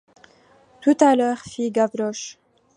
[0.81, 2.39] Tout à l’heure, fit Gavroche.